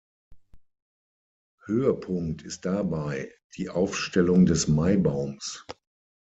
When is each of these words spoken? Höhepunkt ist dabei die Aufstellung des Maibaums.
Höhepunkt 1.65 2.41
ist 2.41 2.65
dabei 2.65 3.31
die 3.55 3.69
Aufstellung 3.69 4.47
des 4.47 4.67
Maibaums. 4.67 5.63